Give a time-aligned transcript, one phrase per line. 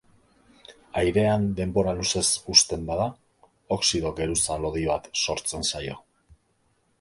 [1.01, 3.05] Airean denbora luzez uzten bada,
[3.77, 6.01] oxido-geruza lodi bat sortzen zaio.